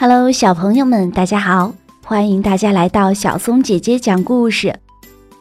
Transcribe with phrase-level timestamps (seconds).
[0.00, 1.74] Hello，小朋友们，大家好！
[2.04, 4.78] 欢迎大家来到小松姐姐讲故事。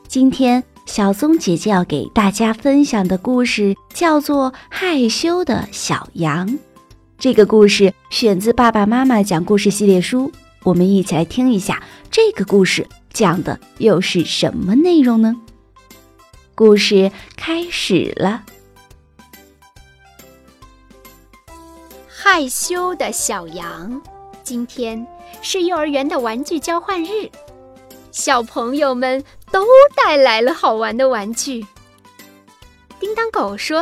[0.08, 6.48] 今天，小松姐姐要给大家分享的故事叫做《害羞的小羊》。
[7.20, 10.30] 这个故事选自《爸爸妈妈讲故事系列书》，
[10.64, 15.36] 我们一起来听一下这个故事讲的又是什么内容呢？
[16.56, 18.42] 故事开始了。
[22.08, 24.02] 害羞的小羊。
[24.48, 25.06] 今天
[25.42, 27.30] 是幼儿园的玩具交换日，
[28.14, 31.68] 小朋友们都带来了好玩的玩具。
[32.98, 33.80] 叮当狗说：“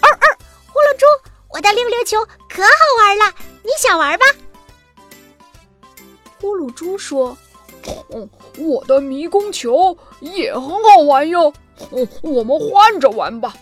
[0.00, 1.04] 二二，呼噜猪，
[1.50, 2.16] 我的溜溜球
[2.48, 4.24] 可好玩了，你想玩吧？”
[6.40, 7.36] 呼噜猪说
[8.56, 11.52] ：“我的迷宫球也很好玩哟，
[12.22, 13.54] 我们换着玩吧。”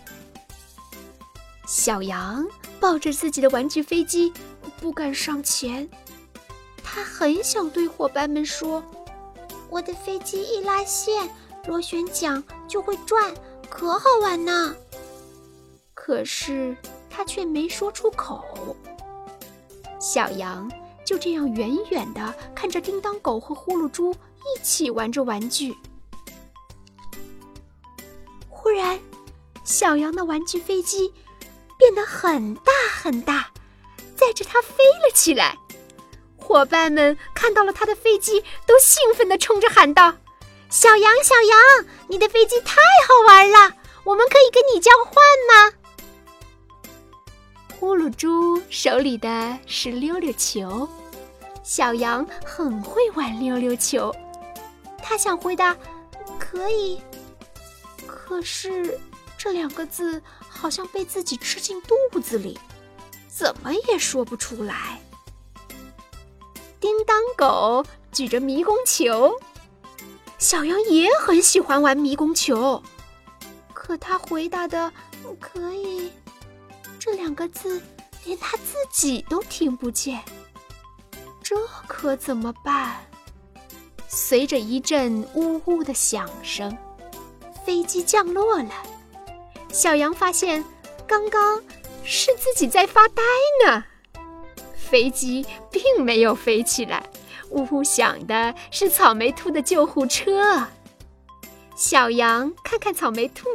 [1.66, 2.46] 小羊
[2.80, 4.32] 抱着自己的玩具飞机。
[4.80, 5.88] 不敢上前，
[6.84, 8.82] 他很想对伙伴们说
[9.70, 11.28] ：“我的飞机一拉线，
[11.66, 13.34] 螺旋桨就会转，
[13.70, 14.76] 可好玩呢。”
[15.94, 16.76] 可是
[17.10, 18.76] 他却没说出口。
[19.98, 20.70] 小羊
[21.04, 25.74] 就这样远远的看着叮当狗和呼噜猪一起玩着玩具。
[28.48, 29.00] 忽然，
[29.64, 31.12] 小羊的玩具飞机
[31.78, 33.48] 变得很大很大。
[34.16, 35.56] 载着它飞了起来，
[36.36, 40.14] 伙伴们看到了他的飞机，都兴奋地冲着喊道
[40.70, 45.14] ：“小羊，小羊，你的飞机太好玩了，我们可以跟你交换
[45.50, 45.76] 吗？”
[47.78, 50.88] 呼噜猪手里的是溜溜球，
[51.62, 54.10] 小羊很会玩溜溜球，
[55.02, 55.76] 他想回答
[56.40, 56.98] “可以”，
[58.08, 58.98] 可是
[59.36, 60.22] 这两个字
[60.56, 62.58] 好像被自己吃进肚子里。
[63.28, 64.98] 怎么也说不出来。
[66.80, 69.38] 叮当狗举着迷宫球，
[70.38, 72.82] 小羊也很喜欢玩迷宫球，
[73.74, 74.90] 可他回答的
[75.38, 76.10] “可以”
[76.98, 77.82] 这两个字，
[78.24, 80.22] 连他自己都听不见。
[81.42, 83.04] 这可怎么办？
[84.08, 86.74] 随着一阵呜呜的响声，
[87.64, 88.72] 飞机降落了。
[89.76, 90.64] 小羊发现，
[91.06, 91.62] 刚刚。
[92.08, 93.22] 是自己在发呆
[93.66, 93.84] 呢，
[94.74, 97.04] 飞机并没有飞起来，
[97.50, 100.68] 呜呼响的是草莓兔的救护车。
[101.74, 103.48] 小羊看看草莓兔，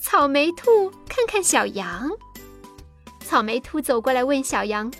[0.00, 2.10] 草莓兔看看小羊。
[3.20, 4.90] 草莓兔走过来问小羊：“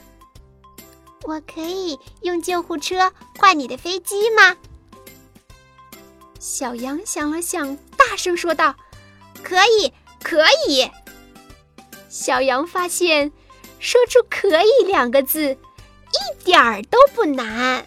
[1.25, 4.57] 我可以用救护车换你的飞机吗？”
[6.39, 8.77] 小羊想了想，大声说道
[9.43, 9.91] ：“可以，
[10.25, 10.91] 可以。”
[12.11, 13.31] 小羊发现，
[13.79, 17.85] 说出“可以”两个字，一点儿都不难。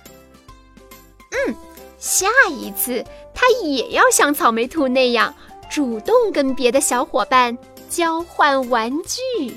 [1.32, 1.56] 嗯，
[1.98, 3.04] 下一次
[3.34, 5.34] 它也要像草莓兔那样，
[5.70, 7.58] 主动跟别的小伙伴
[7.90, 9.56] 交换玩具。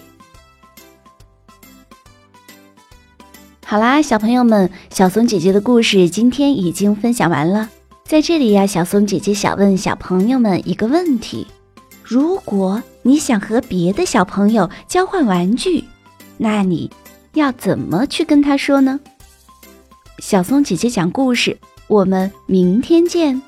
[3.67, 7.71] 好啦，小朋友们，小松姐姐的故事今天已经分享完了。
[8.05, 11.47] 在这里呀，小松姐姐想问小朋友们一个问题：
[12.11, 15.85] 如果你想和别的小朋友交换玩具，
[16.39, 16.91] 那你
[17.35, 18.99] 要怎么去跟他说呢？
[20.19, 21.57] 小松姐姐讲故事，
[21.87, 23.41] 我们明天见。